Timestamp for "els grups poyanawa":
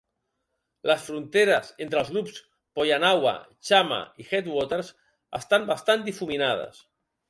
2.01-3.37